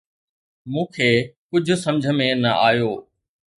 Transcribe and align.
مون 0.71 0.87
کي 0.95 1.09
ڪجهه 1.51 1.77
سمجهه 1.83 2.13
۾ 2.23 2.29
نه 2.43 2.51
آيو. 2.67 2.91